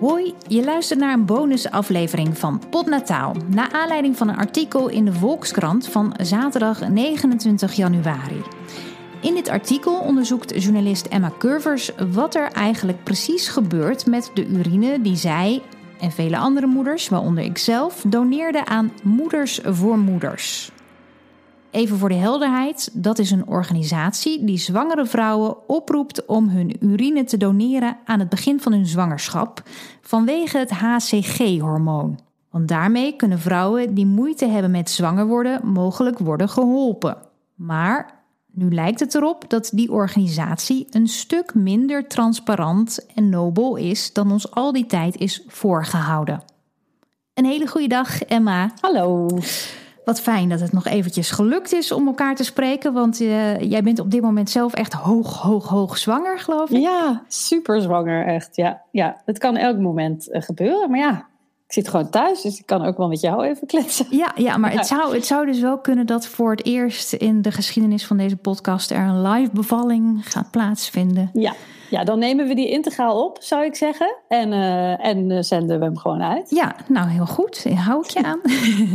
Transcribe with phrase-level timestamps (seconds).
[0.00, 3.34] Hoi, je luistert naar een bonusaflevering van Podnataal.
[3.46, 8.42] Na aanleiding van een artikel in de Volkskrant van zaterdag 29 januari.
[9.20, 15.00] In dit artikel onderzoekt journalist Emma Curvers wat er eigenlijk precies gebeurt met de urine
[15.00, 15.62] die zij
[15.98, 20.72] en vele andere moeders, waaronder ikzelf, doneerden aan Moeders voor Moeders.
[21.70, 27.24] Even voor de helderheid, dat is een organisatie die zwangere vrouwen oproept om hun urine
[27.24, 29.62] te doneren aan het begin van hun zwangerschap
[30.00, 32.18] vanwege het HCG-hormoon.
[32.50, 37.16] Want daarmee kunnen vrouwen die moeite hebben met zwanger worden mogelijk worden geholpen.
[37.54, 38.20] Maar
[38.52, 44.32] nu lijkt het erop dat die organisatie een stuk minder transparant en nobel is dan
[44.32, 46.42] ons al die tijd is voorgehouden.
[47.34, 48.72] Een hele goede dag, Emma.
[48.80, 49.28] Hallo.
[50.10, 52.92] Wat fijn dat het nog eventjes gelukt is om elkaar te spreken.
[52.92, 56.80] Want uh, jij bent op dit moment zelf echt hoog, hoog, hoog zwanger, geloof ik.
[56.80, 58.56] Ja, super zwanger, echt.
[58.56, 59.20] Ja, ja.
[59.24, 60.90] het kan elk moment uh, gebeuren.
[60.90, 61.26] Maar ja,
[61.66, 64.06] ik zit gewoon thuis, dus ik kan ook wel met jou even kletsen.
[64.10, 67.42] Ja, ja maar Het, zou, het zou dus wel kunnen dat voor het eerst in
[67.42, 71.30] de geschiedenis van deze podcast er een live bevalling gaat plaatsvinden.
[71.32, 71.54] Ja,
[71.90, 74.16] ja, dan nemen we die integraal op, zou ik zeggen.
[74.28, 76.50] En, uh, en uh, zenden we hem gewoon uit.
[76.50, 77.64] Ja, nou heel goed.
[77.74, 78.40] Hou ik je aan.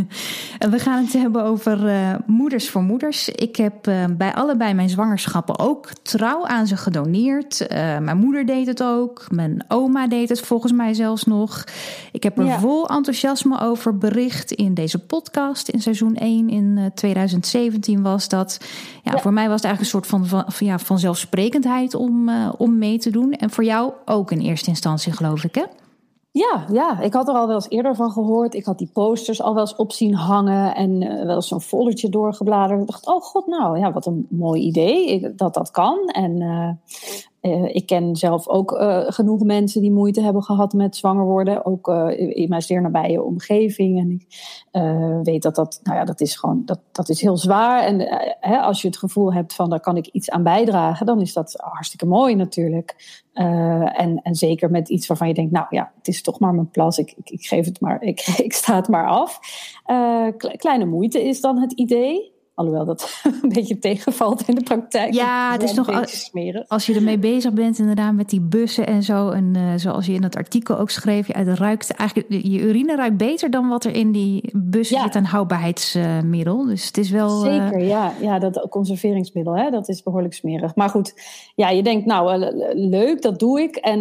[0.64, 3.30] en we gaan het hebben over uh, moeders voor moeders.
[3.30, 3.74] Ik heb
[4.18, 7.68] bij allebei mijn zwangerschappen ook trouw aan ze gedoneerd.
[8.00, 9.26] mijn moeder deed het ook.
[9.30, 11.64] Mijn oma deed het volgens mij zelfs nog.
[12.12, 12.60] Ik heb er ja.
[12.60, 15.70] vol enthousiasme over bericht in deze podcast.
[15.70, 18.58] In seizoen 1 in 2017 was dat.
[19.04, 22.78] Ja, ja, voor mij was het eigenlijk een soort van, van, ja, vanzelfsprekendheid om, om
[22.78, 23.34] mee te doen.
[23.34, 25.64] En voor jou ook in eerste instantie, geloof ik, hè?
[26.32, 28.54] Ja, ja, ik had er al wel eens eerder van gehoord.
[28.54, 31.62] Ik had die posters al wel eens op zien hangen en uh, wel eens zo'n
[31.62, 32.82] foldertje doorgebladerd.
[32.82, 35.98] Ik dacht, oh god, nou ja, wat een mooi idee dat dat kan.
[36.08, 36.70] En uh,
[37.46, 38.76] uh, ik ken zelf ook
[39.08, 41.66] genoeg mensen die moeite hebben gehad met zwanger worden.
[41.66, 41.88] Ook
[42.18, 44.00] in mijn zeer nabije omgeving.
[44.00, 44.28] En ik
[45.24, 47.84] weet dat dat, nou ja, dat is gewoon, dat, dat is heel zwaar.
[47.84, 48.00] En
[48.40, 51.34] hè, als je het gevoel hebt van, daar kan ik iets aan bijdragen, dan is
[51.34, 53.24] dat hartstikke mooi natuurlijk.
[53.34, 56.54] Uh, en, en zeker met iets waarvan je denkt, nou ja, het is toch maar
[56.54, 59.40] mijn plas, ik, ik, ik geef het maar, ik, ik sta het maar af.
[59.88, 62.35] Uh, kleine moeite is dan het idee.
[62.56, 65.14] Alhoewel dat een beetje tegenvalt in de praktijk.
[65.14, 66.32] Ja, het is nog als,
[66.68, 69.30] als je ermee bezig bent, inderdaad, met die bussen en zo.
[69.30, 72.96] En uh, zoals je in het artikel ook schreef, ja, het ruikt eigenlijk, je urine
[72.96, 75.04] ruikt beter dan wat er in die bussen ja.
[75.04, 76.66] zit aan houdbaarheidsmiddel.
[76.66, 77.30] Dus het is wel.
[77.30, 80.76] Zeker, uh, ja, ja, dat conserveringsmiddel, hè, dat is behoorlijk smerig.
[80.76, 81.14] Maar goed,
[81.56, 83.76] ja, je denkt, nou, leuk, dat doe ik.
[83.76, 84.00] En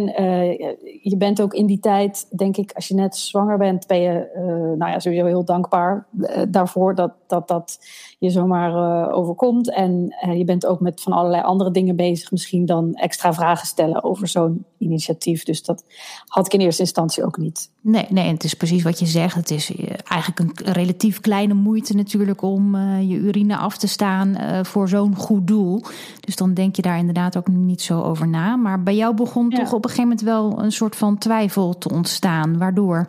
[1.01, 4.29] je bent ook in die tijd, denk ik, als je net zwanger bent, ben je,
[4.77, 6.07] nou ja, sowieso heel dankbaar
[6.49, 7.47] daarvoor dat dat.
[7.47, 7.79] dat
[8.19, 9.73] je zomaar uh, overkomt.
[9.73, 13.67] En uh, je bent ook met van allerlei andere dingen bezig, misschien dan extra vragen
[13.67, 15.43] stellen over zo'n initiatief.
[15.43, 15.83] Dus dat
[16.27, 17.69] had ik in eerste instantie ook niet.
[17.81, 19.35] Nee, nee, en het is precies wat je zegt.
[19.35, 23.87] Het is eh, eigenlijk een relatief kleine moeite natuurlijk om uh, je urine af te
[23.87, 25.83] staan voor zo'n goed doel.
[26.19, 28.55] Dus dan denk je daar inderdaad ook niet zo over na.
[28.55, 29.57] Maar bij jou begon ja.
[29.57, 32.57] toch op een gegeven moment wel een soort van twijfel te ontstaan.
[32.57, 33.07] Waardoor?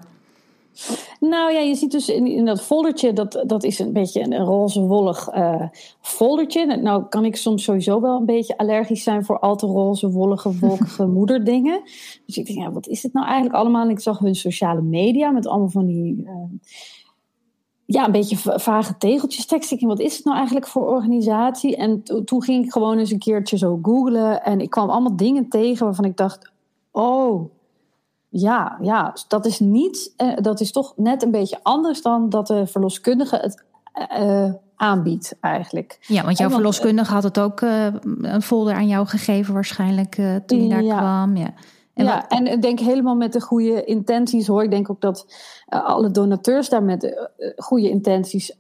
[1.21, 4.45] Nou ja, je ziet dus in, in dat foldertje, dat, dat is een beetje een,
[4.45, 5.63] roze wollig uh,
[6.01, 6.77] foldertje.
[6.77, 10.59] Nou kan ik soms sowieso wel een beetje allergisch zijn voor al te roze, wollige,
[10.59, 11.81] wolkige moederdingen.
[12.27, 13.85] Dus ik denk, ja, wat is dit nou eigenlijk allemaal?
[13.85, 16.23] En ik zag hun sociale media met allemaal van die...
[16.25, 16.33] Uh,
[17.87, 19.73] ja, een beetje vage tegeltjes tekst.
[19.73, 21.77] Ik wat is het nou eigenlijk voor organisatie?
[21.77, 24.43] En to, toen ging ik gewoon eens een keertje zo googlen.
[24.43, 26.53] En ik kwam allemaal dingen tegen waarvan ik dacht...
[26.91, 27.51] Oh,
[28.41, 32.47] ja, ja, dat is niet, uh, dat is toch net een beetje anders dan dat
[32.47, 33.65] de verloskundige het
[34.19, 35.99] uh, aanbiedt eigenlijk.
[36.01, 37.87] Ja, want jouw verloskundige had het ook uh,
[38.21, 40.15] een folder aan jou gegeven waarschijnlijk
[40.47, 40.99] toen je daar ja.
[40.99, 41.37] kwam.
[41.37, 41.55] Ja.
[41.95, 42.25] En ja, wat...
[42.29, 44.63] en ik denk helemaal met de goede intenties hoor.
[44.63, 45.27] Ik denk ook dat
[45.67, 48.57] alle donateurs daar met goede intenties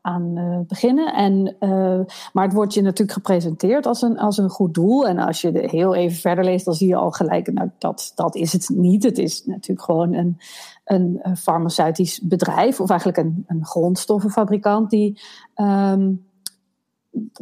[0.00, 1.14] aan uh, beginnen.
[1.14, 2.00] En, uh,
[2.32, 5.08] maar het wordt je natuurlijk gepresenteerd als een, als een goed doel.
[5.08, 8.34] En als je heel even verder leest, dan zie je al gelijk, nou, dat, dat
[8.34, 9.02] is het niet.
[9.02, 10.38] Het is natuurlijk gewoon een,
[10.84, 15.20] een, een farmaceutisch bedrijf, of eigenlijk een, een grondstoffenfabrikant die,
[15.56, 16.26] um,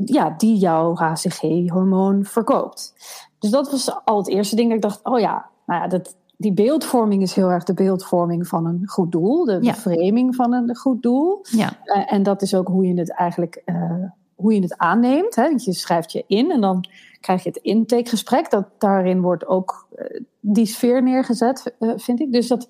[0.05, 2.95] ja, die jouw HCG-hormoon verkoopt.
[3.39, 6.17] Dus dat was al het eerste ding dat ik dacht, oh ja, nou ja, dat,
[6.41, 9.73] die beeldvorming is heel erg de beeldvorming van een goed doel, de, ja.
[9.73, 11.45] de framing van een goed doel.
[11.51, 11.79] Ja.
[11.85, 14.05] Uh, en dat is ook hoe je het eigenlijk uh,
[14.35, 15.35] hoe je het aanneemt.
[15.35, 15.45] Hè?
[15.45, 16.85] Je schrijft je in en dan
[17.21, 18.51] krijg je het intakegesprek.
[18.51, 22.33] Dat, daarin wordt ook uh, die sfeer neergezet, vind ik.
[22.33, 22.69] Dus dat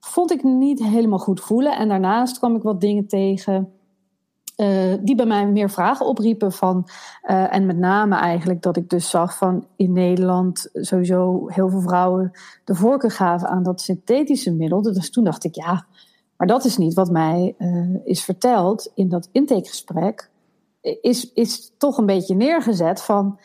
[0.00, 1.76] vond ik niet helemaal goed voelen.
[1.76, 3.72] En daarnaast kwam ik wat dingen tegen
[4.62, 6.88] uh, die bij mij meer vragen opriepen van.
[7.30, 11.80] Uh, en met name eigenlijk dat ik dus zag van in Nederland sowieso heel veel
[11.80, 12.30] vrouwen
[12.64, 14.82] de voorkeur gaven aan dat synthetische middel.
[14.82, 15.86] Dus toen dacht ik, ja,
[16.36, 20.30] maar dat is niet wat mij uh, is verteld in dat intakegesprek.
[20.80, 23.38] Is, is toch een beetje neergezet van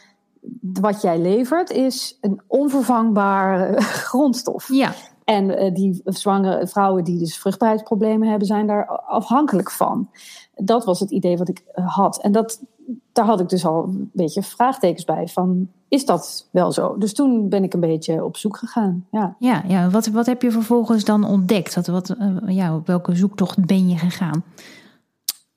[0.62, 4.70] wat jij levert is een onvervangbare grondstof.
[4.72, 4.94] Ja.
[5.28, 10.10] En uh, die zwangere vrouwen die dus vruchtbaarheidsproblemen hebben, zijn daar afhankelijk van.
[10.56, 12.22] Dat was het idee wat ik uh, had.
[12.22, 12.64] En dat,
[13.12, 16.98] daar had ik dus al een beetje vraagtekens bij van, is dat wel zo?
[16.98, 19.06] Dus toen ben ik een beetje op zoek gegaan.
[19.12, 19.90] Ja, ja, ja.
[19.90, 21.76] Wat, wat heb je vervolgens dan ontdekt?
[21.76, 24.44] Wat, wat, uh, ja, op welke zoektocht ben je gegaan?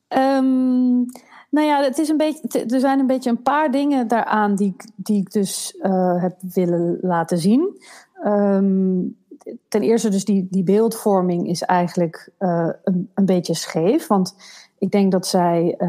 [0.08, 1.06] Um,
[1.50, 4.76] nou ja, het is een beetje, er zijn een beetje een paar dingen daaraan die,
[4.96, 7.80] die ik dus uh, heb willen laten zien.
[8.24, 9.18] Um,
[9.68, 14.06] ten eerste dus die, die beeldvorming is eigenlijk uh, een, een beetje scheef.
[14.06, 14.34] Want
[14.78, 15.88] ik denk dat zij, uh,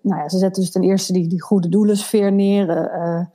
[0.00, 2.68] nou ja, ze zetten dus ten eerste die, die goede doelensfeer neer.
[2.68, 3.26] Uh,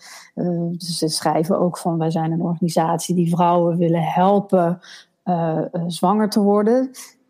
[0.77, 4.79] ze schrijven ook van wij zijn een organisatie die vrouwen willen helpen
[5.87, 6.89] zwanger te worden.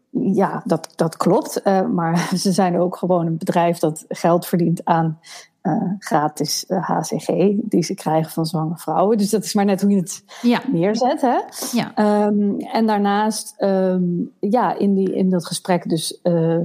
[0.10, 1.64] Ja, dat, dat klopt.
[1.94, 5.20] maar ze zijn ook gewoon een bedrijf dat geld verdient aan
[5.64, 9.18] uh, gratis uh, HCG die ze krijgen van zwangere vrouwen.
[9.18, 10.62] Dus dat is maar net hoe je het ja.
[10.72, 11.22] neerzet.
[11.22, 11.40] Hè?
[11.72, 12.26] Ja.
[12.28, 16.60] Um, en daarnaast, um, ja, in, die, in dat gesprek dus uh,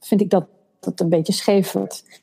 [0.00, 0.46] vind ik dat
[0.80, 2.22] het een beetje scheef wordt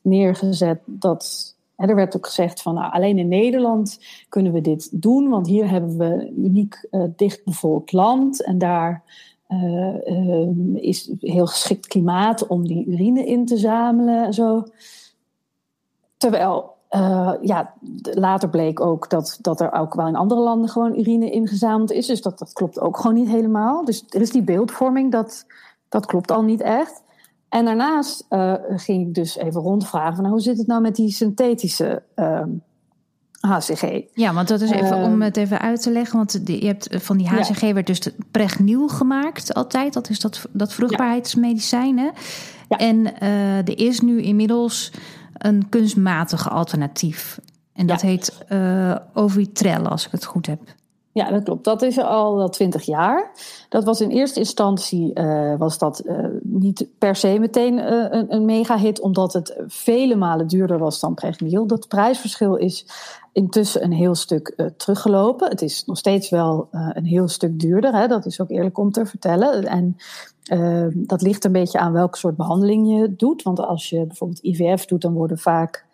[0.00, 0.78] neergezet.
[0.84, 5.28] Dat, hè, er werd ook gezegd van nou, alleen in Nederland kunnen we dit doen,
[5.28, 9.02] want hier hebben we een uniek dichtbevolkt land en daar
[10.74, 14.64] is heel geschikt klimaat om die urine in te zamelen en zo.
[16.16, 20.98] Terwijl uh, ja, later bleek ook dat, dat er ook wel in andere landen gewoon
[20.98, 22.06] urine ingezameld is.
[22.06, 23.84] Dus dat, dat klopt ook gewoon niet helemaal.
[23.84, 25.46] Dus er is die beeldvorming, dat,
[25.88, 27.02] dat klopt al niet echt.
[27.48, 30.96] En daarnaast uh, ging ik dus even rondvragen van nou, hoe zit het nou met
[30.96, 32.48] die synthetische uh, ehm,
[33.40, 34.02] HCG?
[34.12, 36.16] Ja, want dat is even om het even uit te leggen.
[36.16, 37.72] Want je hebt van die HCG ja.
[37.72, 39.92] werd dus pregnil gemaakt altijd.
[39.92, 41.98] Dat is dat, dat vruchtbaarheidsmedicijn.
[41.98, 42.08] Hè?
[42.68, 42.76] Ja.
[42.76, 43.20] En
[43.66, 44.92] er is nu inmiddels
[45.38, 47.38] een kunstmatige alternatief.
[47.72, 48.06] En dat Ja.
[48.08, 50.60] heet uh, Ovitrel, als ik het goed heb.
[51.16, 51.64] Ja, dat klopt.
[51.64, 53.30] Dat is al wel twintig jaar.
[53.68, 58.34] Dat was in eerste instantie uh, was dat uh, niet per se meteen uh, een,
[58.34, 61.66] een mega-hit, omdat het vele malen duurder was dan Pregniel.
[61.66, 62.86] Dat prijsverschil is
[63.32, 65.48] intussen een heel stuk teruggelopen.
[65.48, 67.94] Het is nog steeds wel een heel stuk duurder.
[67.94, 68.06] Hè?
[68.06, 69.64] Dat is ook eerlijk om te vertellen.
[69.64, 69.96] En
[70.94, 73.42] dat ligt een beetje aan welk soort behandeling je doet.
[73.42, 75.85] Want als je bijvoorbeeld IVF doet, dan worden vaak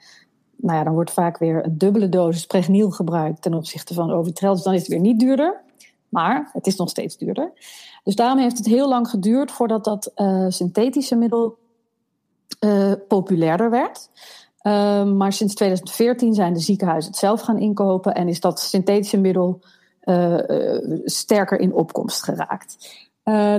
[0.62, 4.54] nou ja, dan wordt vaak weer een dubbele dosis pregniel gebruikt ten opzichte van Ovitrel.
[4.54, 5.60] Dus dan is het weer niet duurder.
[6.08, 7.52] Maar het is nog steeds duurder.
[8.04, 11.58] Dus daarom heeft het heel lang geduurd voordat dat uh, synthetische middel
[12.60, 14.10] uh, populairder werd.
[14.62, 19.16] Uh, maar sinds 2014 zijn de ziekenhuizen het zelf gaan inkopen en is dat synthetische
[19.20, 19.60] middel
[20.04, 20.38] uh,
[21.04, 22.76] sterker in opkomst geraakt.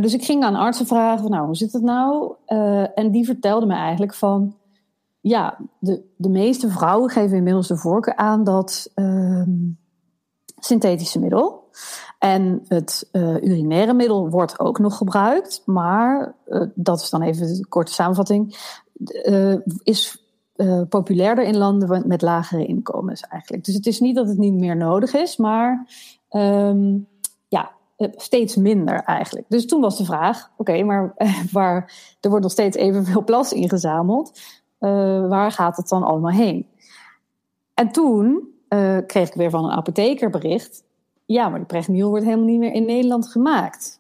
[0.01, 2.33] dus ik ging aan artsen vragen: nou, hoe zit het nou?
[2.95, 4.55] en die vertelden me eigenlijk van
[5.23, 9.43] ja, de, de meeste vrouwen geven inmiddels de voorkeur aan dat uh,
[10.59, 11.69] synthetische middel.
[12.19, 17.47] En het uh, urinaire middel wordt ook nog gebruikt, maar uh, dat is dan even
[17.47, 18.71] de korte samenvatting.
[19.25, 20.21] Uh, is
[20.89, 23.65] populairder in landen met lagere inkomens eigenlijk.
[23.65, 25.87] Dus het is niet dat het niet meer nodig is, maar
[26.29, 27.07] um,
[27.47, 27.71] ja,
[28.15, 29.45] steeds minder eigenlijk.
[29.49, 31.13] Dus toen was de vraag: oké, maar
[31.51, 34.39] waar er wordt nog steeds evenveel plas ingezameld.
[34.83, 36.67] Uh, waar gaat het dan allemaal heen?
[37.73, 40.83] En toen uh, kreeg ik weer van een apotheker bericht.
[41.25, 43.99] Ja, maar die pregniel wordt helemaal niet meer in Nederland gemaakt.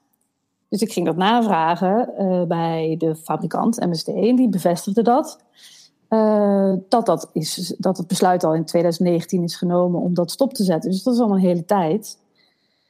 [0.69, 5.39] Dus ik ging dat navragen uh, bij de fabrikant MSD en die bevestigde dat.
[6.89, 10.63] dat, dat, is, dat het besluit al in 2019 is genomen om dat stop te
[10.63, 10.91] zetten.
[10.91, 12.17] Dus dat is al een hele tijd.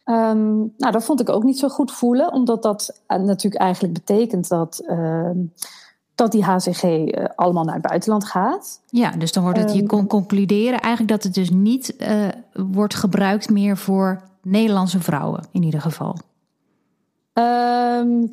[0.06, 4.48] Um, nou, dat vond ik ook niet zo goed voelen, omdat dat natuurlijk eigenlijk betekent
[4.48, 4.84] dat
[6.16, 8.82] dat die HCG uh, allemaal naar het buitenland gaat.
[8.90, 12.28] Ja, dus dan wordt het, um, je kon concluderen eigenlijk dat het dus niet uh,
[12.54, 16.18] wordt gebruikt meer voor Nederlandse vrouwen in ieder geval.
[17.34, 18.30] Um,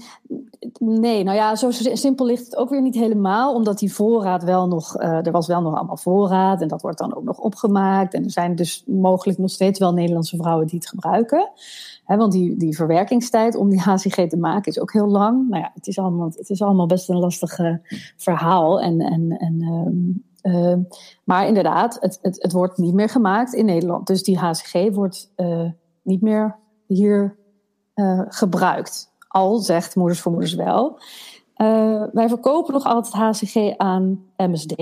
[0.78, 4.68] nee, nou ja, zo simpel ligt het ook weer niet helemaal, omdat die voorraad wel
[4.68, 8.14] nog, uh, er was wel nog allemaal voorraad en dat wordt dan ook nog opgemaakt.
[8.14, 11.50] En er zijn dus mogelijk nog steeds wel Nederlandse vrouwen die het gebruiken.
[12.06, 15.48] Want die, die verwerkingstijd om die HCG te maken is ook heel lang.
[15.48, 17.74] Nou ja, het is allemaal, het is allemaal best een lastig uh,
[18.16, 18.80] verhaal.
[18.80, 19.60] En, en, en,
[20.42, 20.78] uh, uh,
[21.24, 24.06] maar inderdaad, het, het, het wordt niet meer gemaakt in Nederland.
[24.06, 25.32] Dus die HCG wordt
[26.02, 27.38] niet meer hier
[28.28, 29.12] gebruikt.
[29.28, 30.98] Al zegt Moeders voor Moeders wel.
[32.12, 34.74] wij verkopen nog altijd HCG aan MSD.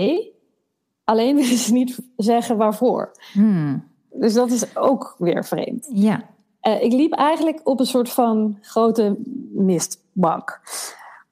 [1.05, 3.13] Alleen willen ze niet zeggen waarvoor.
[3.33, 3.85] Hmm.
[4.13, 5.89] Dus dat is ook weer vreemd.
[5.93, 6.23] Ja.
[6.63, 9.17] Uh, ik liep eigenlijk op een soort van grote
[9.53, 10.61] mistbank.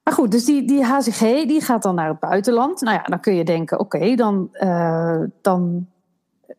[0.03, 2.81] Maar goed, dus die, die HCG die gaat dan naar het buitenland.
[2.81, 5.87] Nou ja, dan kun je denken, oké, dan, uh, dan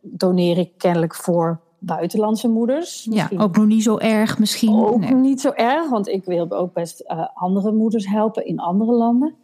[0.01, 3.07] doneer ik kennelijk voor buitenlandse moeders.
[3.07, 4.75] Misschien ja, ook nog niet zo erg misschien.
[4.75, 8.93] Ook niet zo erg, want ik wil ook best uh, andere moeders helpen in andere
[8.93, 9.35] landen.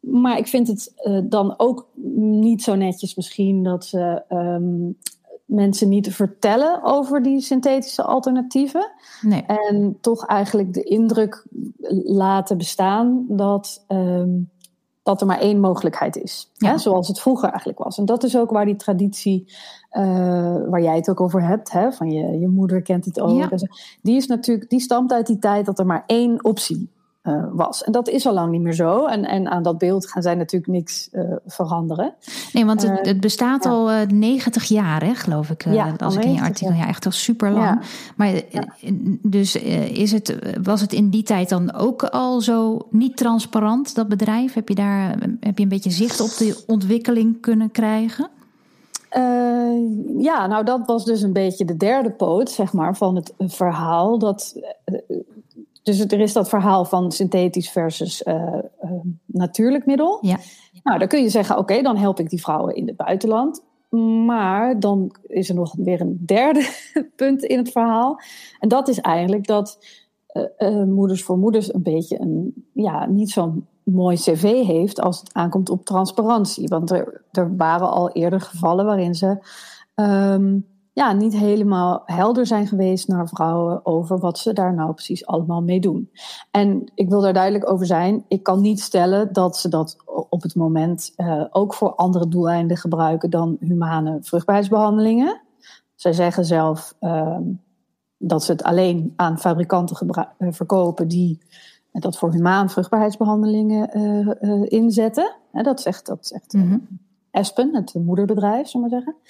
[0.00, 4.96] Maar ik vind het uh, dan ook niet zo netjes misschien dat ze um,
[5.44, 8.92] mensen niet vertellen over die synthetische alternatieven.
[9.22, 9.42] Nee.
[9.42, 11.46] En toch eigenlijk de indruk
[12.04, 14.50] laten bestaan dat, um,
[15.06, 16.50] dat er maar één mogelijkheid is.
[16.54, 16.70] Ja.
[16.70, 16.78] Hè?
[16.78, 17.98] Zoals het vroeger eigenlijk was.
[17.98, 19.44] En dat is ook waar die traditie,
[19.92, 20.02] uh,
[20.68, 21.92] waar jij het ook over hebt, hè?
[21.92, 23.38] van je, je moeder kent het ook.
[23.38, 23.68] Ja.
[24.02, 26.88] Die, is natuurlijk, die stamt uit die tijd dat er maar één optie
[27.26, 27.84] uh, was.
[27.84, 29.06] En dat is al lang niet meer zo.
[29.06, 32.14] En, en aan dat beeld gaan zij natuurlijk niks uh, veranderen.
[32.52, 33.70] Nee, want het, het bestaat ja.
[33.70, 35.64] al uh, 90 jaar, hè, geloof ik.
[35.64, 36.74] ja, als ik in je artikel.
[36.74, 37.80] Ja, echt al super lang.
[38.16, 38.42] Maar
[39.22, 39.56] dus
[39.92, 44.54] is het, was het in die tijd dan ook al zo niet transparant, dat bedrijf?
[44.54, 48.28] Heb je daar heb je een beetje zicht op de ontwikkeling kunnen krijgen?
[49.16, 53.32] Uh, ja, nou dat was dus een beetje de derde poot, zeg maar, van het
[53.38, 54.18] verhaal.
[54.18, 54.54] Dat
[55.86, 58.90] dus er is dat verhaal van synthetisch versus uh, uh,
[59.26, 60.18] natuurlijk middel.
[60.20, 60.36] Ja.
[60.82, 63.64] Nou, dan kun je zeggen, oké, dan help ik die vrouwen in het buitenland.
[64.26, 66.68] Maar dan is er nog weer een derde
[67.16, 68.20] punt in het verhaal.
[68.58, 69.78] En dat is eigenlijk dat
[70.58, 75.32] uh, Moeders voor Moeders een beetje een, ja, niet zo'n mooi cv heeft als het
[75.32, 76.68] aankomt op transparantie.
[76.68, 79.38] Want er, er waren al eerder gevallen waarin ze
[79.94, 80.66] um,
[80.96, 85.62] ja, niet helemaal helder zijn geweest naar vrouwen over wat ze daar nou precies allemaal
[85.62, 86.10] mee doen.
[86.50, 88.24] En ik wil daar duidelijk over zijn.
[88.28, 89.96] Ik kan niet stellen dat ze dat
[90.28, 95.40] op het moment uh, ook voor andere doeleinden gebruiken dan humane vruchtbaarheidsbehandelingen.
[95.94, 97.38] Zij zeggen zelf uh,
[98.18, 100.06] dat ze het alleen aan fabrikanten
[100.38, 101.38] uh, verkopen die
[101.92, 103.98] dat voor humaan vruchtbaarheidsbehandelingen
[104.40, 105.34] uh, inzetten.
[105.52, 106.88] dat zegt, dat zegt mm -hmm.
[107.30, 109.22] Aspen, het moederbedrijf, zullen we maar zeggen.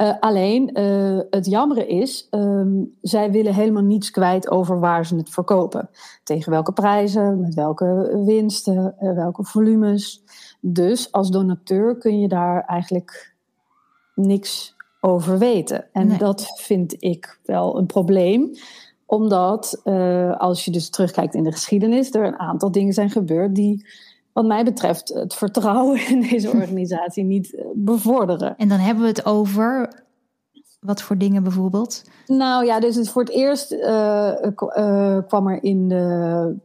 [0.00, 5.16] Uh, alleen, uh, het jammere is, um, zij willen helemaal niets kwijt over waar ze
[5.16, 5.90] het verkopen.
[6.24, 10.22] Tegen welke prijzen, met welke winsten, uh, welke volumes.
[10.60, 13.34] Dus als donateur kun je daar eigenlijk
[14.14, 15.92] niks over weten.
[15.92, 16.18] En nee.
[16.18, 18.50] dat vind ik wel een probleem
[19.06, 19.80] omdat
[20.38, 23.86] als je dus terugkijkt in de geschiedenis, er een aantal dingen zijn gebeurd die
[24.40, 28.56] wat mij betreft het vertrouwen in deze organisatie niet eh, bevorderen.
[28.56, 30.04] En dan hebben we het over
[30.80, 32.04] wat voor dingen bijvoorbeeld?
[32.26, 34.32] Nou ja, dus het voor het eerst uh,
[34.76, 36.56] uh, kwam er in de,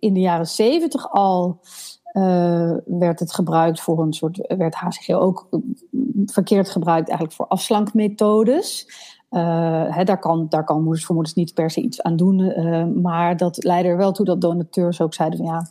[0.00, 1.60] in de jaren zeventig al.
[2.12, 4.54] Uh, werd het gebruikt voor een soort.
[4.56, 5.48] werd HCG ook
[6.24, 8.88] verkeerd gebruikt eigenlijk voor afslankmethodes.
[9.28, 12.52] Hè, daar, kan, daar kan moeders voor moeders niet per se iets aan doen.
[13.02, 15.66] maar dat leidde er wel toe dat donateurs ook zeiden van ja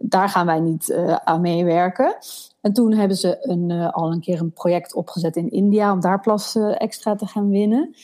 [0.00, 2.16] daar gaan wij niet uh, aan meewerken.
[2.60, 6.00] En toen hebben ze een, uh, al een keer een project opgezet in India om
[6.00, 7.94] daar plas uh, extra te gaan winnen.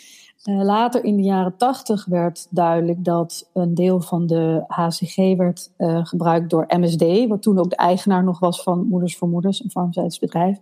[0.44, 5.70] later in de jaren tachtig werd duidelijk dat een deel van de HCG werd
[6.02, 9.70] gebruikt door MSD, wat toen ook de eigenaar nog was van Moeders voor Moeders, een
[9.70, 10.58] farmaceutisch bedrijf.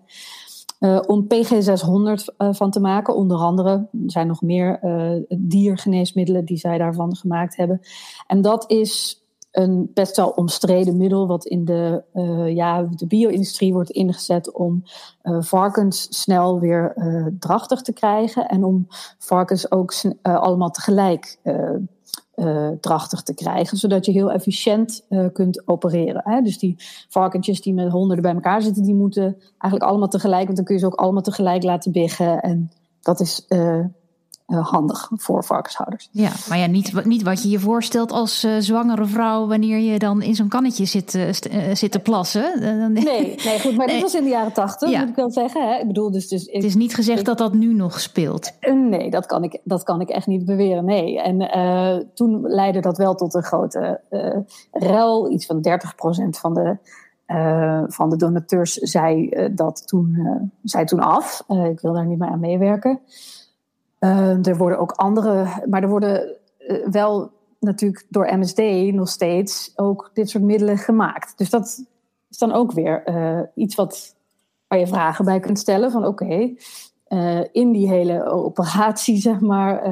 [1.07, 3.71] om PG600 van te maken, onder andere.
[3.71, 4.81] Er zijn nog meer
[5.39, 7.81] diergeneesmiddelen die zij daarvan gemaakt hebben.
[8.27, 9.22] En dat is
[9.53, 14.83] een best wel omstreden middel, wat in de, uh, ja, de bio-industrie wordt ingezet om
[15.23, 18.87] uh, varkens snel weer uh, drachtig te krijgen en om
[19.19, 21.39] varkens ook allemaal tegelijk
[22.81, 26.23] drachtig te krijgen, zodat je heel efficiënt kunt opereren.
[26.25, 26.41] Hè?
[26.41, 26.77] Dus die
[27.09, 30.75] varkentjes die met honderden bij elkaar zitten, die moeten eigenlijk allemaal tegelijk, want dan kun
[30.75, 33.47] je ze ook allemaal tegelijk laten biggen en dat is
[34.61, 36.09] handig voor varkenshouders.
[36.11, 39.99] Ja, maar ja, niet, niet wat je je voorstelt als uh, zwangere vrouw wanneer je
[39.99, 42.61] dan in zo'n kannetje zit, uh, zit te plassen.
[42.93, 43.95] nee, nee, goed, maar nee.
[43.95, 45.01] dit was in de jaren tachtig, ja.
[45.01, 45.69] moet ik wel zeggen.
[45.69, 45.79] Hè?
[45.79, 48.53] Ik bedoel, dus, dus ik, het is niet gezegd ik, dat dat nu nog speelt.
[48.75, 51.21] Nee, dat kan ik, dat kan ik echt niet beweren, nee.
[51.23, 54.01] En toen leidde dat wel tot een grote
[54.73, 55.31] rel.
[55.31, 55.67] Iets van
[56.27, 56.77] 30% van de
[57.33, 61.45] uh, van de donateurs zei uh, dat toen, uh, zei toen af.
[61.49, 63.01] ik wil daar niet meer aan meewerken.
[64.05, 68.59] Uh, er worden ook andere, maar er worden uh, wel natuurlijk door MSD
[68.93, 71.39] nog steeds ook dit soort middelen gemaakt.
[71.39, 71.85] Dus dat
[72.31, 74.15] is dan ook weer uh, iets wat,
[74.69, 76.59] waar je vragen bij kunt stellen van oké, okay,
[77.53, 79.83] in die hele operatie zeg maar,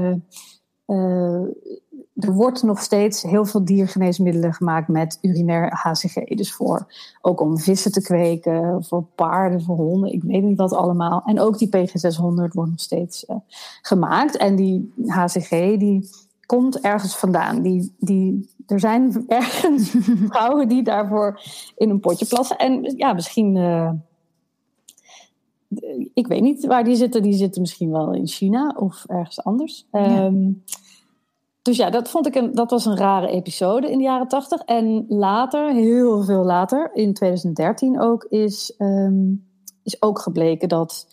[2.20, 6.14] er wordt nog steeds heel veel diergeneesmiddelen gemaakt met urinair HCG.
[6.14, 6.86] Dus voor,
[7.20, 11.22] ook om vissen te kweken, voor paarden, voor honden, ik weet niet wat allemaal.
[11.24, 13.36] En ook die PG600 wordt nog steeds uh,
[13.82, 14.36] gemaakt.
[14.36, 16.08] En die HCG die
[16.46, 17.62] komt ergens vandaan.
[17.62, 19.94] Die, die, er zijn ergens
[20.26, 21.40] vrouwen die daarvoor
[21.76, 22.56] in een potje plassen.
[22.56, 23.56] En ja, misschien...
[23.56, 23.90] Uh,
[26.14, 27.22] ik weet niet waar die zitten.
[27.22, 29.86] Die zitten misschien wel in China of ergens anders.
[29.92, 30.24] Ja.
[30.24, 30.62] Um,
[31.62, 34.60] dus ja, dat vond ik een, dat was een rare episode in de jaren tachtig.
[34.60, 39.48] En later, heel veel later, in 2013 ook, is, um,
[39.82, 41.06] is ook gebleken dat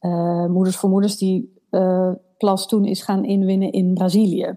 [0.00, 4.56] uh, Moeders voor Moeders die uh, plas toen is gaan inwinnen in Brazilië.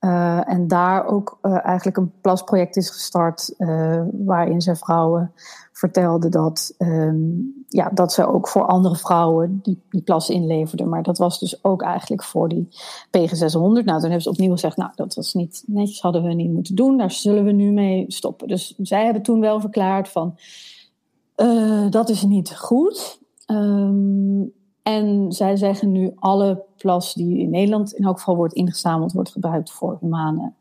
[0.00, 3.54] Uh, en daar ook eigenlijk een plasproject is gestart
[4.12, 5.32] waarin ze vrouwen
[5.82, 10.88] vertelde dat, um, ja, dat ze ook voor andere vrouwen die, die plas inleverden.
[10.88, 12.68] Maar dat was dus ook eigenlijk voor die
[13.06, 13.52] PG600.
[13.60, 16.74] Nou, toen hebben ze opnieuw gezegd, nou, dat was niet netjes, hadden we niet moeten
[16.74, 16.96] doen.
[16.96, 18.48] Daar zullen we nu mee stoppen.
[18.48, 20.34] Dus zij hebben toen wel verklaard van,
[21.36, 23.20] uh, dat is niet goed.
[23.46, 29.12] Um, en zij zeggen nu alle plas die in Nederland in elk geval wordt ingezameld,
[29.12, 30.52] wordt gebruikt voor humane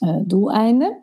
[0.00, 1.02] uh, doeleinden.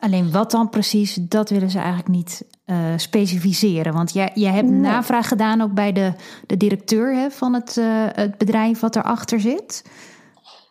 [0.00, 3.92] Alleen wat dan precies, dat willen ze eigenlijk niet uh, specificeren.
[3.92, 4.80] Want jij, jij hebt nee.
[4.80, 6.12] navraag gedaan ook bij de,
[6.46, 9.84] de directeur hè, van het, uh, het bedrijf wat erachter zit.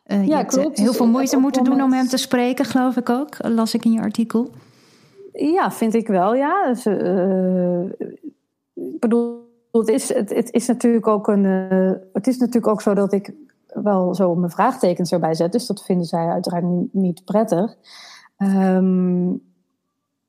[0.08, 0.78] Uh, ja, je klopt.
[0.78, 3.36] heel veel moeite moeten doen om hem te spreken, geloof ik ook.
[3.48, 4.50] Las ik in je artikel.
[5.34, 6.68] Ja, vind ik wel, ja.
[6.68, 6.86] Dus,
[8.74, 11.44] ik bedoel, het is, het, het, is natuurlijk ook een.
[12.14, 13.34] het is natuurlijk ook zo dat ik
[13.68, 15.52] wel zo mijn vraagtekens erbij zet.
[15.52, 17.76] Dus dat vinden zij uiteraard niet, niet prettig.
[18.42, 19.42] Um,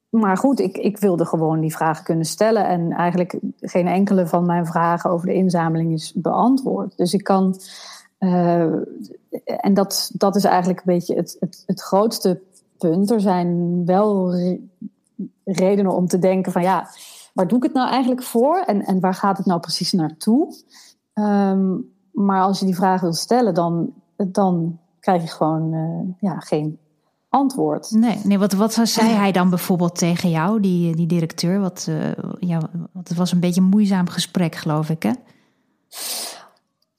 [0.08, 2.66] maar goed, ik, ik wilde gewoon die vragen kunnen stellen.
[2.66, 6.96] En eigenlijk geen enkele van mijn vragen over de inzameling is beantwoord.
[6.96, 7.60] Dus ik kan.
[8.18, 8.72] Uh,
[9.44, 12.40] en dat, dat is eigenlijk een beetje het, het, het grootste
[12.78, 13.10] punt.
[13.10, 14.60] Er zijn wel re
[15.44, 16.88] redenen om te denken van ja,
[17.34, 18.56] waar doe ik het nou eigenlijk voor?
[18.56, 20.54] En, en waar gaat het nou precies naartoe?
[21.14, 26.38] Um, maar als je die vraag wil stellen, dan, dan krijg je gewoon uh, ja,
[26.38, 26.78] geen
[27.30, 27.90] antwoord.
[27.90, 31.60] Nee, nee wat, wat zei hij dan bijvoorbeeld tegen jou, die, die directeur?
[31.60, 31.96] Wat, uh,
[32.38, 32.60] ja,
[32.92, 35.12] want het was een beetje een moeizaam gesprek, geloof ik, hè?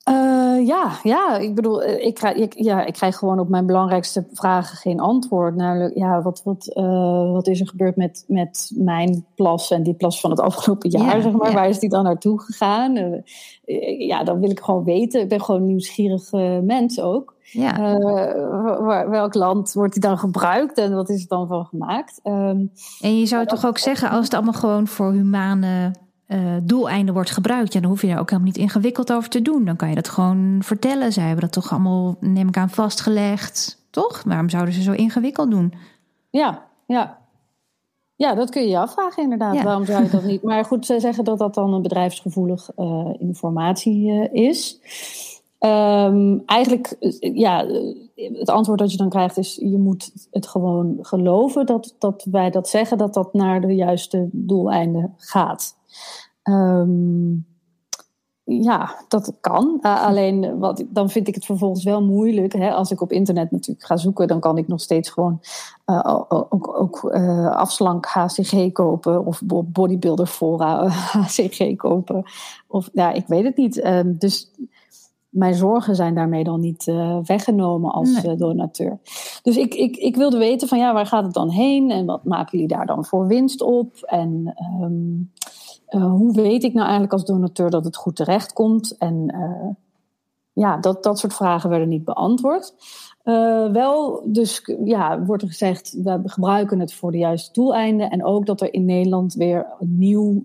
[0.08, 3.66] Uh, ja, ja, ik bedoel, eh, ik krijg, ik, ja, ik krijg gewoon op mijn
[3.66, 5.56] belangrijkste vragen geen antwoord.
[5.56, 9.94] Namelijk, ja, wat, wat, uh, wat is er gebeurd met, met mijn plas en die
[9.94, 11.48] plas van het afgelopen jaar, ja, zeg maar?
[11.48, 11.54] Ja.
[11.54, 12.96] Waar is die dan naartoe gegaan?
[12.96, 15.20] Uh, ja, dan wil ik gewoon weten.
[15.20, 16.30] Ik ben gewoon een nieuwsgierig
[16.62, 17.34] mens ook.
[17.52, 17.98] Ja.
[18.00, 22.20] Uh, welk land wordt die dan gebruikt en wat is er dan van gemaakt?
[22.24, 25.92] Um, en je zou toch ook zeggen, als het allemaal gewoon voor humane
[26.28, 29.42] uh, doeleinden wordt gebruikt, ja, dan hoef je daar ook helemaal niet ingewikkeld over te
[29.42, 29.64] doen.
[29.64, 31.12] Dan kan je dat gewoon vertellen.
[31.12, 34.22] Zij hebben dat toch allemaal, neem ik aan, vastgelegd, toch?
[34.26, 35.74] Waarom zouden ze zo ingewikkeld doen?
[36.30, 37.20] Ja, ja.
[38.16, 39.54] Ja, dat kun je je afvragen inderdaad.
[39.54, 39.62] Ja.
[39.62, 40.42] Waarom zou je dat niet?
[40.52, 44.80] Maar goed, ze zeggen dat dat dan een bedrijfsgevoelig uh, informatie uh, is.
[45.64, 46.96] Um, eigenlijk,
[47.34, 47.66] ja,
[48.14, 52.50] het antwoord dat je dan krijgt is: je moet het gewoon geloven dat, dat wij
[52.50, 55.76] dat zeggen, dat dat naar de juiste doeleinden gaat.
[56.42, 57.46] Um,
[58.44, 59.78] ja, dat kan.
[59.80, 62.52] Alleen wat, dan vind ik het vervolgens wel moeilijk.
[62.52, 62.72] Hè?
[62.72, 65.40] Als ik op internet natuurlijk ga zoeken, dan kan ik nog steeds gewoon
[65.86, 72.24] uh, ook, ook uh, afslank HCG kopen of bodybuilder fora HCG kopen.
[72.66, 73.84] Of ja, ik weet het niet.
[73.84, 74.50] Um, dus
[75.32, 78.36] mijn zorgen zijn daarmee dan niet uh, weggenomen als nee.
[78.36, 78.98] donateur.
[79.42, 82.24] Dus ik, ik, ik wilde weten van ja, waar gaat het dan heen en wat
[82.24, 83.96] maken jullie daar dan voor winst op?
[83.96, 85.32] En um,
[85.88, 88.96] uh, hoe weet ik nou eigenlijk als donateur dat het goed terecht komt?
[88.98, 89.34] En
[90.52, 92.74] ja, dat, dat soort vragen werden niet beantwoord.
[93.72, 98.10] Wel, dus ja, wordt er gezegd, we gebruiken het voor de juiste doeleinden.
[98.10, 100.44] En ook dat er in Nederland weer een nieuw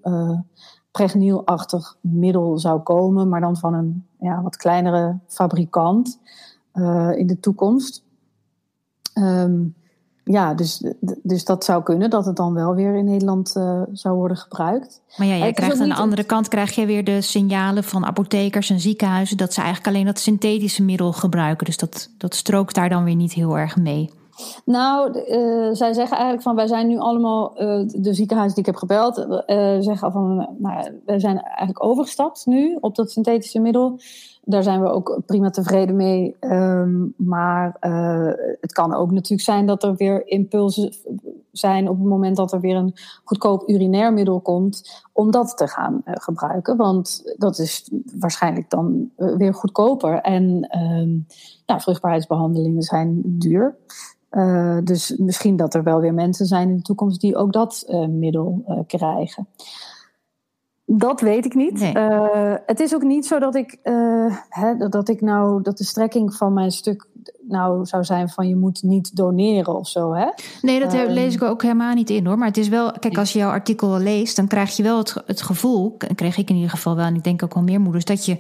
[0.98, 6.20] pregnielachtig middel zou komen, maar dan van een ja, wat kleinere fabrikant
[7.16, 8.04] in de toekomst.
[9.14, 9.76] Um,
[10.24, 10.84] ja, dus,
[11.24, 15.02] dus dat zou kunnen dat het dan wel weer in Nederland uh, zou worden gebruikt.
[15.18, 18.70] Maar ja, jij krijgt aan de andere kant krijg je weer de signalen van apothekers
[18.70, 21.66] en ziekenhuizen dat ze eigenlijk alleen dat synthetische middel gebruiken.
[21.66, 24.10] Dus dat, dat strookt daar dan weer niet heel erg mee.
[24.66, 28.72] Nou, uh, zij zeggen eigenlijk van wij zijn nu allemaal, uh, de ziekenhuizen die ik
[28.72, 34.00] heb gebeld, uh, zeggen van nou, wij zijn eigenlijk overgestapt nu op dat synthetische middel.
[34.44, 36.36] daar zijn we ook prima tevreden mee.
[36.40, 37.78] Ehm, maar
[38.62, 40.94] het kan ook natuurlijk zijn dat er weer impulsen
[41.52, 45.68] zijn op het moment dat er weer een goedkoop urinair middel komt, om dat te
[45.68, 46.78] gaan gebruiken.
[46.78, 50.22] Want dat is waarschijnlijk dan weer goedkoper.
[50.22, 50.68] En
[51.66, 53.76] ja, vruchtbaarheidsbehandelingen zijn duur.
[54.84, 58.84] Dus misschien dat er wel weer mensen zijn in de toekomst die ook dat middel
[58.88, 59.48] krijgen.
[60.86, 61.92] Dat weet ik niet.
[62.66, 63.78] Het is ook niet zo dat ik,
[64.50, 67.08] hè, dat ik nou, dat de strekking van mijn stuk
[67.42, 70.14] nou zou zijn van je moet niet doneren of zo.
[70.14, 70.28] Hè?
[70.62, 72.38] Nee, dat um, lees ik ook helemaal niet in hoor.
[72.38, 75.16] Maar het is wel, kijk, als je jouw artikel leest, dan krijg je wel het,
[75.26, 78.06] het gevoel, kreeg ik in ieder geval wel, en ik denk ook wel meer moeders,
[78.06, 78.38] dat je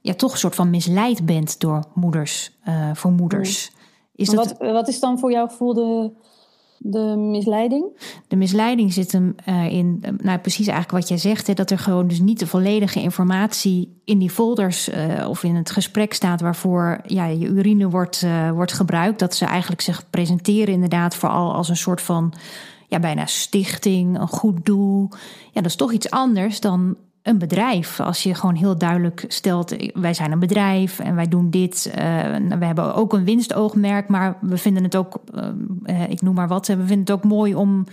[0.00, 2.58] ja, toch een soort van misleid bent door moeders,
[2.92, 3.72] voor moeders.
[4.18, 4.56] Is dat...
[4.58, 6.10] wat, wat is dan voor jouw gevoel de
[6.78, 7.84] de misleiding?
[8.28, 11.78] De misleiding zit hem uh, in, nou precies eigenlijk wat jij zegt, hè, dat er
[11.78, 16.40] gewoon dus niet de volledige informatie in die folders uh, of in het gesprek staat
[16.40, 19.18] waarvoor ja, je urine wordt, uh, wordt gebruikt.
[19.18, 22.32] Dat ze eigenlijk zich presenteren inderdaad vooral als een soort van
[22.88, 25.08] ja, bijna stichting, een goed doel.
[25.52, 28.00] Ja, dat is toch iets anders dan een bedrijf.
[28.00, 31.92] Als je gewoon heel duidelijk stelt: wij zijn een bedrijf en wij doen dit.
[31.98, 32.04] Uh,
[32.58, 35.20] we hebben ook een winstoogmerk, maar we vinden het ook,
[35.84, 37.84] uh, ik noem maar wat, we vinden het ook mooi om,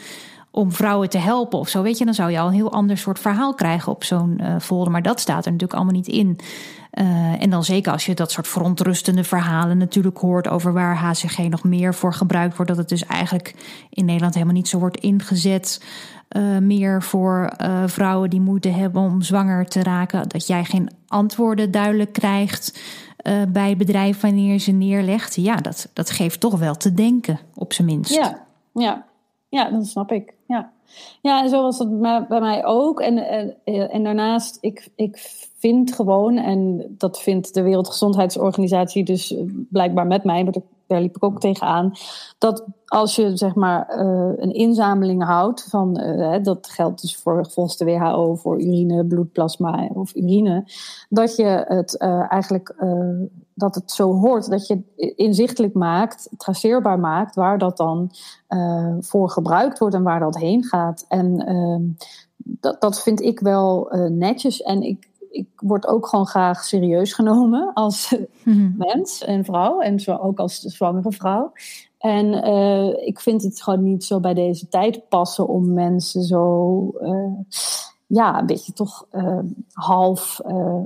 [0.55, 1.81] om vrouwen te helpen of zo.
[1.81, 4.55] Weet je, dan zou je al een heel ander soort verhaal krijgen op zo'n uh,
[4.59, 4.91] folder.
[4.91, 6.39] Maar dat staat er natuurlijk allemaal niet in.
[7.39, 11.63] en dan zeker als je dat soort verontrustende verhalen natuurlijk hoort over waar HCG nog
[11.63, 12.71] meer voor gebruikt wordt.
[12.71, 13.55] Dat het dus eigenlijk
[13.89, 15.83] in Nederland helemaal niet zo wordt ingezet.
[16.29, 17.53] Uh, meer voor
[17.85, 20.29] vrouwen die moeite hebben om zwanger te raken.
[20.29, 22.79] Dat jij geen antwoorden duidelijk krijgt
[23.49, 25.35] bij bedrijf wanneer je ze neerlegt.
[25.35, 28.13] Ja, dat, dat geeft toch wel te denken, op zijn minst.
[28.13, 29.05] Ja, ja.
[29.55, 30.33] Ja dat snap ik.
[30.47, 30.71] Ja,
[31.21, 32.99] ja en zo was het bij mij ook.
[32.99, 33.55] En, en,
[33.89, 35.17] en daarnaast, ik, ik
[35.57, 39.35] vind gewoon, en dat vindt de Wereldgezondheidsorganisatie dus
[39.69, 40.53] blijkbaar met mij, maar
[40.87, 41.91] daar liep ik ook tegenaan.
[42.37, 47.47] Dat als je zeg maar uh, een inzameling houdt van, uh, dat geldt dus voor
[47.49, 50.63] volgens de WHO voor urine, bloedplasma of urine,
[51.09, 51.97] dat je het
[52.29, 52.75] eigenlijk
[53.55, 54.81] dat het zo hoort, dat je
[55.15, 58.11] inzichtelijk maakt, traceerbaar maakt, waar dat dan
[58.99, 61.05] voor gebruikt wordt en waar dat heen gaat.
[61.07, 61.81] En ehm,
[62.37, 64.61] dat, dat vind ik wel netjes.
[64.61, 68.75] En ik, ik word ook gewoon graag serieus genomen als mm-hmm.
[68.77, 69.79] mens en vrouw.
[69.79, 71.51] En zo ook als zwangere vrouw.
[72.05, 76.77] En uh, ik vind het gewoon niet zo bij deze tijd passen om mensen zo,
[77.01, 77.39] uh,
[78.07, 79.39] ja, een beetje toch uh,
[79.73, 80.41] half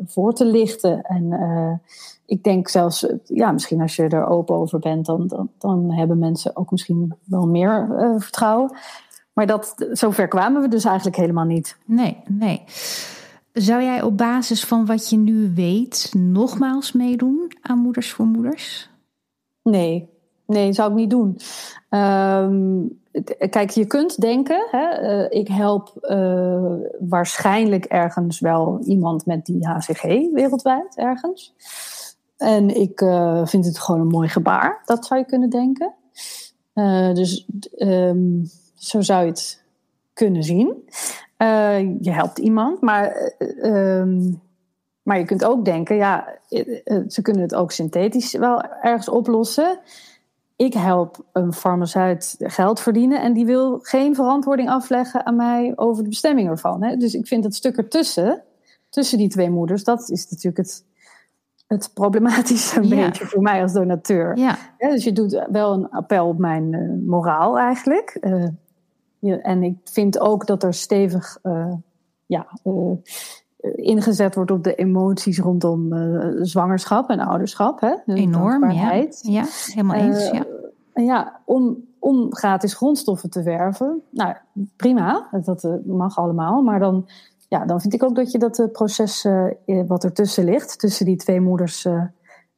[0.05, 1.01] voor te lichten.
[1.01, 1.81] En
[2.25, 6.19] ik denk zelfs, ja, misschien als je er open over bent, dan, dan, dan hebben
[6.19, 8.77] mensen ook misschien wel meer vertrouwen.
[9.33, 11.77] Maar dat, zover kwamen we dus eigenlijk helemaal niet.
[11.85, 12.63] Nee, nee.
[13.53, 18.89] Zou jij op basis van wat je nu weet nogmaals meedoen aan Moeders voor Moeders?
[19.63, 20.09] Nee,
[20.45, 21.37] nee, zou ik niet doen.
[21.89, 22.99] Um,
[23.49, 29.67] kijk, je kunt denken, hè, uh, ik help uh, waarschijnlijk ergens wel iemand met die
[29.67, 30.03] HCG
[30.33, 31.55] wereldwijd ergens.
[32.37, 35.93] En ik uh, vind het gewoon een mooi gebaar, dat zou je kunnen denken.
[37.13, 39.63] dus um, zo zou je het
[40.13, 40.89] kunnen zien.
[41.99, 44.41] Je helpt iemand, maar, um,
[45.03, 46.39] maar je kunt ook denken, ja,
[47.07, 49.79] ze kunnen het ook synthetisch wel ergens oplossen.
[50.59, 56.03] Ik help een farmaceut geld verdienen en die wil geen verantwoording afleggen aan mij over
[56.03, 56.83] de bestemming ervan.
[56.83, 56.95] Hè?
[56.95, 58.43] Dus ik vind het stuk ertussen,
[58.89, 60.85] tussen die twee moeders, dat is natuurlijk het,
[61.67, 63.05] het problematische ja.
[63.05, 64.37] beetje voor mij als donateur.
[64.37, 64.57] Ja.
[64.77, 68.17] Ja, dus je doet wel een appel op mijn moraal eigenlijk.
[69.19, 71.73] Ja, en ik vind ook dat er stevig uh,
[72.25, 72.47] ja,
[73.75, 77.79] ingezet wordt op de emoties rondom uh, zwangerschap en ouderschap.
[77.79, 77.95] Hè?
[78.05, 79.07] Enorm, ja.
[79.21, 79.45] ja.
[79.65, 80.29] Helemaal eens.
[80.31, 80.45] ja.
[80.93, 84.01] ja, om, om gratis grondstoffen te werven.
[84.09, 84.35] Nou,
[84.75, 86.61] prima, dat mag allemaal.
[86.61, 87.07] Maar dan,
[87.47, 89.27] ja, dan vind ik ook dat je dat proces
[89.87, 91.87] wat ertussen ligt, tussen die twee moeders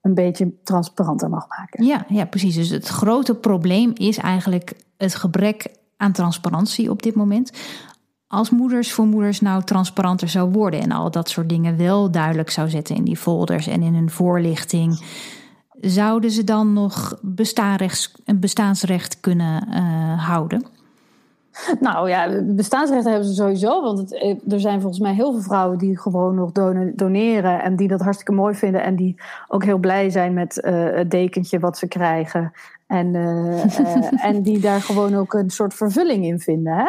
[0.01, 1.85] een beetje transparanter mag maken.
[1.85, 2.55] Ja, ja, precies.
[2.55, 7.51] Dus het grote probleem is eigenlijk het gebrek aan transparantie op dit moment.
[8.31, 12.49] Als moeders voor moeders nou transparanter zou worden en al dat soort dingen wel duidelijk
[12.49, 15.03] zou zetten in die folders en in hun voorlichting,
[15.81, 17.19] zouden ze dan nog
[18.25, 20.65] een bestaansrecht kunnen uh, houden?
[21.79, 23.81] Nou ja, bestaansrecht hebben ze sowieso.
[23.81, 26.51] Want het, eh, er zijn volgens mij heel veel vrouwen die gewoon nog
[26.95, 27.61] doneren.
[27.63, 28.83] En die dat hartstikke mooi vinden.
[28.83, 32.51] En die ook heel blij zijn met uh, het dekentje wat ze krijgen.
[32.87, 36.73] En, uh, uh, en die daar gewoon ook een soort vervulling in vinden.
[36.73, 36.85] Hè?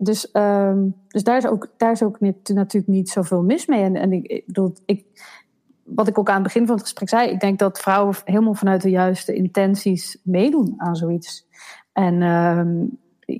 [0.00, 3.82] Dus, um, dus daar is ook, daar is ook natuurlijk niet zoveel mis mee.
[3.82, 5.04] En, en ik, bedoel, ik,
[5.84, 8.54] wat ik ook aan het begin van het gesprek zei, ik denk dat vrouwen helemaal
[8.54, 11.46] vanuit de juiste intenties meedoen aan zoiets.
[11.92, 12.84] En ehm,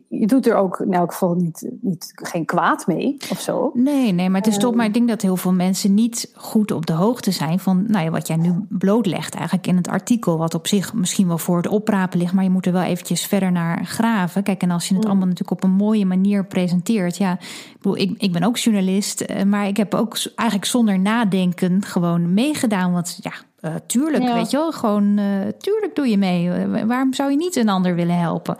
[0.08, 3.70] je doet er ook in elk geval niet, niet, geen kwaad mee of zo.
[3.74, 6.70] Nee, nee, maar het is toch, maar ik denk dat heel veel mensen niet goed
[6.70, 10.38] op de hoogte zijn van nou ja, wat jij nu blootlegt eigenlijk in het artikel,
[10.38, 13.26] wat op zich misschien wel voor het oprapen ligt, maar je moet er wel eventjes
[13.26, 14.42] verder naar graven.
[14.42, 15.10] Kijk, en als je het mm.
[15.10, 19.20] allemaal natuurlijk op een mooie manier presenteert, ja, ik, bedoel, ik, ik ben ook journalist,
[19.20, 24.50] eh, maar ik heb ook eigenlijk zonder nadenken gewoon meegedaan, want ja, uh, tuurlijk, weet
[24.50, 25.24] je wel, gewoon, uh,
[25.58, 26.66] tuurlijk doe je mee.
[26.86, 28.56] waarom zou je niet een ander willen helpen?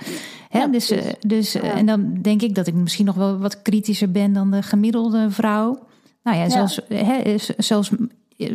[0.49, 0.71] Hè?
[0.71, 4.51] dus, dus en dan denk ik dat ik misschien nog wel wat kritischer ben dan
[4.51, 5.79] de gemiddelde vrouw.
[6.23, 7.91] Nou ja, zelfs, hè, zelfs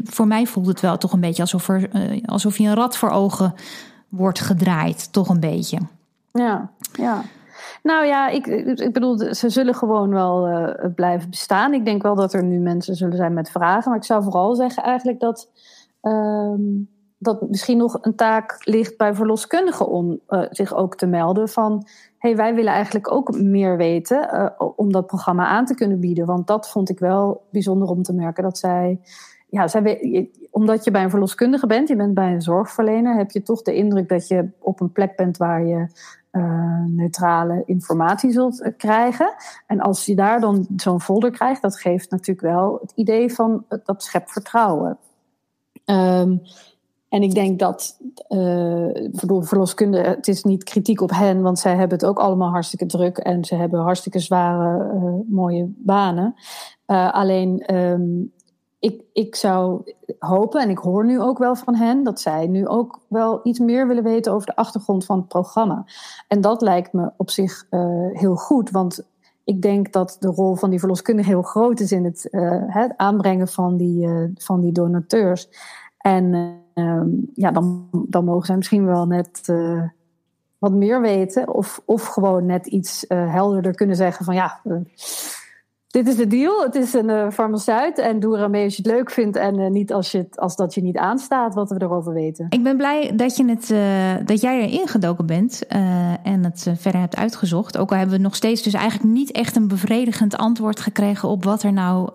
[0.04, 1.90] voor mij voelt het wel toch een beetje alsof, er,
[2.26, 3.54] alsof je een rad voor ogen
[4.10, 5.14] wordt gedraaid.
[5.14, 5.78] Toch een beetje.
[6.32, 7.22] Ja, ja.
[7.84, 10.50] Nou ja, ik, ik bedoel, ze zullen gewoon wel
[10.96, 11.74] blijven bestaan.
[11.74, 13.90] Ik denk wel dat er nu mensen zullen zijn met vragen.
[13.90, 15.50] Maar ik zou vooral zeggen eigenlijk dat
[16.04, 16.62] Ehm,
[17.18, 21.88] dat misschien nog een taak ligt bij verloskundigen om uh, zich ook te melden van
[22.18, 26.26] hey, wij willen eigenlijk ook meer weten uh, om dat programma aan te kunnen bieden.
[26.26, 29.00] Want dat vond ik wel bijzonder om te merken dat zij,
[29.48, 29.68] ja,
[30.52, 33.76] omdat je bij een verloskundige bent, je bent bij een zorgverlener, heb je toch de
[33.76, 35.88] indruk dat je op een plek bent waar je
[36.32, 39.34] uh, neutrale informatie zult krijgen.
[39.68, 43.66] En als je daar dan zo'n folder krijgt, dat geeft natuurlijk wel het idee van
[43.84, 44.98] dat schept vertrouwen.
[45.86, 46.42] Um,
[47.10, 51.76] en ik denk dat, uh, voor verloskunde, het is niet kritiek op hen, want zij
[51.76, 56.36] hebben het ook allemaal hartstikke druk en ze hebben hartstikke zware, uh, mooie banen.
[56.88, 58.32] Uh, alleen, um,
[58.80, 62.68] ik, ik zou hopen, en ik hoor nu ook wel van hen, dat zij nu
[62.68, 65.86] ook wel iets meer willen weten over de achtergrond van het programma.
[66.28, 67.68] En dat lijkt me op zich
[68.14, 69.06] heel goed, want
[69.44, 72.28] ik denk dat de rol van die verloskundige heel groot is in het,
[72.68, 75.50] het aanbrengen van die, uh, van die donateurs.
[75.98, 76.34] En
[76.74, 77.02] uh,
[77.34, 79.84] ja, dan, dan mogen zij misschien wel net eh,
[80.58, 81.54] wat meer weten.
[81.54, 84.62] Of, of gewoon net iets helderder kunnen zeggen van ja
[85.94, 86.64] dit is de deal.
[86.64, 89.60] Het is een uh, farmaceut en doe er mee als je het leuk vindt en
[89.60, 92.46] uh, niet als, je het, als dat je niet aanstaat wat we erover weten.
[92.50, 95.68] Ik ben blij dat, je het, uh, dat jij erin gedoken bent
[96.24, 97.78] en het verder hebt uitgezocht.
[97.78, 101.44] Ook al hebben we nog steeds dus eigenlijk niet echt een bevredigend antwoord gekregen op
[101.44, 102.10] wat er nou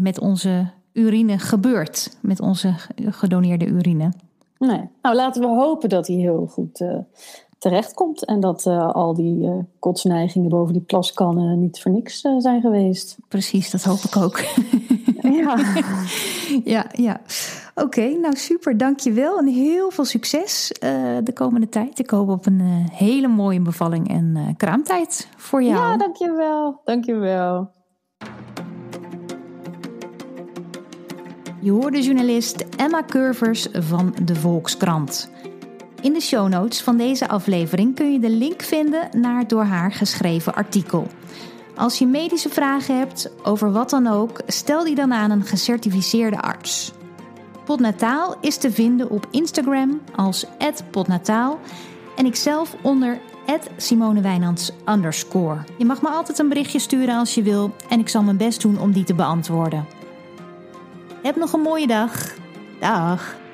[0.00, 2.16] met onze urine gebeurt.
[2.20, 4.12] Met onze gedoneerde urine.
[4.58, 6.84] Nee, nou laten we hopen dat hij heel goed
[7.58, 8.24] terechtkomt.
[8.24, 12.60] En dat uh, al die uh, kotsneigingen boven die plaskannen niet voor niks uh, zijn
[12.60, 13.16] geweest.
[13.28, 14.40] Precies, dat hoop ik ook.
[15.42, 15.58] ja,
[16.64, 16.86] ja.
[16.92, 17.20] ja.
[17.74, 19.38] Oké, nou super, dankjewel.
[19.38, 20.72] En heel veel succes
[21.22, 21.98] de komende tijd.
[21.98, 22.60] Ik hoop op een
[22.92, 25.76] hele mooie bevalling en kraamtijd voor jou.
[25.76, 26.80] Ja, dankjewel.
[26.84, 27.70] Dankjewel.
[31.60, 35.30] Je hoorde journalist Emma Curvers van de Volkskrant.
[36.06, 39.64] In de show notes van deze aflevering kun je de link vinden naar het door
[39.64, 41.06] haar geschreven artikel.
[41.76, 46.40] Als je medische vragen hebt over wat dan ook, stel die dan aan een gecertificeerde
[46.40, 46.92] arts.
[47.64, 50.46] Podnataal is te vinden op Instagram als
[50.90, 51.58] @podnataal
[52.16, 53.20] en ikzelf onder
[53.76, 54.40] Simone
[54.88, 55.58] underscore.
[55.78, 58.62] Je mag me altijd een berichtje sturen als je wil en ik zal mijn best
[58.62, 59.86] doen om die te beantwoorden.
[61.22, 62.34] Heb nog een mooie dag.
[62.80, 63.44] Dag.